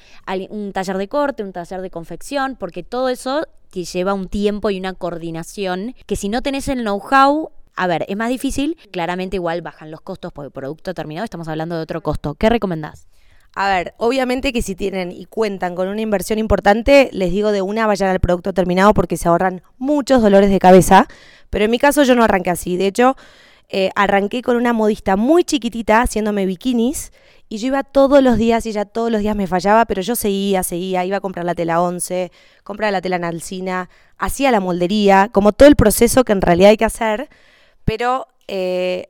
un 0.51 0.73
taller 0.75 0.99
de 0.99 1.09
corte, 1.09 1.43
un 1.43 1.55
taller 1.55 1.81
de 1.81 1.89
confección, 1.89 2.57
porque 2.57 2.83
todo 2.83 3.09
eso 3.09 3.47
te 3.71 3.85
lleva 3.85 4.13
un 4.13 4.29
tiempo 4.29 4.69
y 4.69 4.79
una 4.79 4.93
coordinación 4.93 5.95
que 6.05 6.17
si 6.17 6.29
no 6.29 6.43
tenés 6.43 6.69
el 6.69 6.81
know-how 6.81 7.53
a 7.75 7.87
ver, 7.87 8.05
es 8.09 8.17
más 8.19 8.29
difícil, 8.29 8.77
claramente 8.91 9.37
igual 9.37 9.63
bajan 9.63 9.91
los 9.91 10.03
costos 10.03 10.31
por 10.35 10.45
el 10.45 10.51
producto 10.51 10.93
terminado, 10.93 11.25
estamos 11.25 11.49
hablando 11.49 11.77
de 11.77 11.83
otro 11.83 12.03
costo. 12.03 12.35
¿Qué 12.35 12.51
recomendás? 12.51 13.09
A 13.55 13.69
ver, 13.69 13.95
obviamente 13.97 14.53
que 14.53 14.63
si 14.63 14.77
tienen 14.77 15.11
y 15.11 15.25
cuentan 15.27 15.75
con 15.75 15.89
una 15.89 16.01
inversión 16.01 16.39
importante, 16.39 17.11
les 17.13 17.33
digo 17.33 17.51
de 17.51 17.63
una, 17.63 17.87
vayan 17.87 18.11
al 18.11 18.21
producto 18.21 18.53
terminado 18.53 18.95
porque 18.95 19.17
se 19.17 19.29
ahorran 19.29 19.63
muchos 19.77 20.23
dolores 20.23 20.51
de 20.51 20.59
cabeza. 20.61 21.09
Pero 21.51 21.65
en 21.65 21.71
mi 21.71 21.79
caso 21.79 22.05
yo 22.05 22.15
no 22.15 22.23
arranqué 22.23 22.51
así. 22.51 22.77
De 22.77 22.87
hecho, 22.87 23.17
eh, 23.69 23.91
arranqué 23.97 24.43
con 24.43 24.57
una 24.57 24.73
modista 24.73 25.17
muy 25.17 25.45
chiquitita 25.45 26.03
haciéndome 26.03 26.47
bikinis 26.47 27.13
y 27.49 27.59
yo 27.59 27.69
iba 27.69 27.83
todos 27.83 28.23
los 28.23 28.37
días 28.37 28.65
y 28.65 28.71
ella 28.71 28.85
todos 28.85 29.11
los 29.11 29.21
días 29.21 29.35
me 29.35 29.49
fallaba, 29.49 29.85
pero 29.85 30.03
yo 30.03 30.15
seguía, 30.15 30.63
seguía, 30.63 31.05
iba 31.05 31.17
a 31.17 31.21
comprar 31.21 31.45
la 31.45 31.57
tela 31.57 31.83
11, 31.83 32.31
compraba 32.63 32.93
la 32.93 33.01
tela 33.01 33.19
Nalcina, 33.19 33.91
hacía 34.19 34.53
la 34.53 34.61
moldería, 34.61 35.31
como 35.33 35.53
todo 35.53 35.69
el 35.69 35.75
proceso 35.75 36.23
que 36.23 36.33
en 36.33 36.43
realidad 36.43 36.71
hay 36.71 36.77
que 36.77 36.85
hacer, 36.85 37.29
pero 37.85 38.29
eh, 38.47 39.09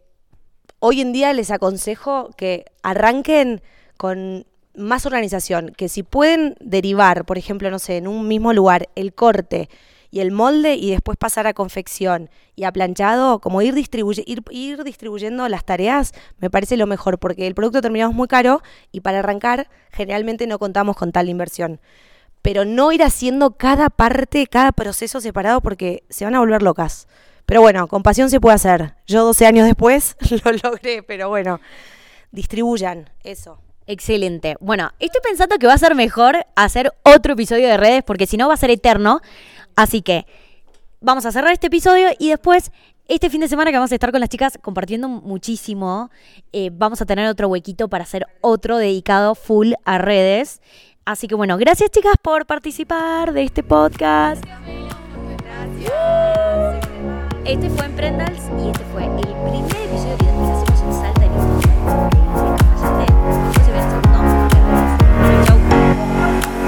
hoy 0.78 1.02
en 1.02 1.12
día 1.12 1.34
les 1.34 1.50
aconsejo 1.50 2.30
que 2.36 2.64
arranquen 2.82 3.62
con 4.00 4.46
más 4.74 5.04
organización, 5.04 5.74
que 5.76 5.90
si 5.90 6.02
pueden 6.02 6.56
derivar, 6.58 7.26
por 7.26 7.36
ejemplo, 7.36 7.70
no 7.70 7.78
sé, 7.78 7.98
en 7.98 8.08
un 8.08 8.26
mismo 8.26 8.54
lugar, 8.54 8.88
el 8.94 9.12
corte 9.12 9.68
y 10.10 10.20
el 10.20 10.30
molde 10.32 10.76
y 10.76 10.90
después 10.90 11.18
pasar 11.18 11.46
a 11.46 11.52
confección 11.52 12.30
y 12.56 12.64
a 12.64 12.72
planchado, 12.72 13.40
como 13.40 13.60
ir, 13.60 13.74
distribuyendo 13.74 15.46
las 15.50 15.66
tareas, 15.66 16.14
me 16.38 16.48
parece 16.48 16.78
lo 16.78 16.86
mejor, 16.86 17.18
porque 17.18 17.46
el 17.46 17.54
producto 17.54 17.82
terminado 17.82 18.10
es 18.10 18.16
muy 18.16 18.26
caro 18.26 18.62
y 18.90 19.00
para 19.00 19.18
arrancar 19.18 19.68
generalmente 19.92 20.46
no 20.46 20.58
contamos 20.58 20.96
con 20.96 21.12
tal 21.12 21.28
inversión. 21.28 21.78
Pero 22.40 22.64
no 22.64 22.92
ir 22.92 23.02
haciendo 23.02 23.58
cada 23.58 23.90
parte, 23.90 24.46
cada 24.46 24.72
proceso 24.72 25.20
separado 25.20 25.60
porque 25.60 26.04
se 26.08 26.24
van 26.24 26.34
a 26.34 26.40
volver 26.40 26.62
locas. 26.62 27.06
Pero 27.44 27.60
bueno, 27.60 27.86
con 27.86 28.02
pasión 28.02 28.30
se 28.30 28.40
puede 28.40 28.54
hacer. 28.54 28.94
Yo 29.06 29.24
12 29.24 29.44
años 29.44 29.66
después 29.66 30.16
lo 30.42 30.52
logré, 30.52 31.02
pero 31.02 31.28
bueno, 31.28 31.60
distribuyan 32.32 33.10
eso. 33.24 33.58
Excelente. 33.90 34.56
Bueno, 34.60 34.92
estoy 35.00 35.20
pensando 35.20 35.58
que 35.58 35.66
va 35.66 35.72
a 35.72 35.78
ser 35.78 35.96
mejor 35.96 36.46
hacer 36.54 36.92
otro 37.02 37.32
episodio 37.32 37.66
de 37.66 37.76
redes 37.76 38.04
porque 38.04 38.24
si 38.28 38.36
no 38.36 38.46
va 38.46 38.54
a 38.54 38.56
ser 38.56 38.70
eterno. 38.70 39.20
Así 39.74 40.00
que 40.00 40.26
vamos 41.00 41.26
a 41.26 41.32
cerrar 41.32 41.52
este 41.52 41.66
episodio 41.66 42.10
y 42.16 42.28
después, 42.28 42.70
este 43.08 43.30
fin 43.30 43.40
de 43.40 43.48
semana 43.48 43.72
que 43.72 43.78
vamos 43.78 43.90
a 43.90 43.96
estar 43.96 44.12
con 44.12 44.20
las 44.20 44.28
chicas 44.28 44.56
compartiendo 44.62 45.08
muchísimo, 45.08 46.08
eh, 46.52 46.70
vamos 46.72 47.02
a 47.02 47.04
tener 47.04 47.26
otro 47.26 47.48
huequito 47.48 47.88
para 47.88 48.04
hacer 48.04 48.28
otro 48.42 48.76
dedicado 48.76 49.34
full 49.34 49.72
a 49.84 49.98
redes. 49.98 50.60
Así 51.04 51.26
que 51.26 51.34
bueno, 51.34 51.56
gracias 51.56 51.90
chicas 51.90 52.14
por 52.22 52.46
participar 52.46 53.32
de 53.32 53.42
este 53.42 53.64
podcast. 53.64 54.44
Este 57.44 57.68
fue 57.70 57.86
Emprendals 57.86 58.42
y 58.64 58.70
este 58.70 58.84
fue 58.92 59.06
el 59.06 59.10
primer 59.10 59.82
episodio 59.82 60.16
de 60.16 60.59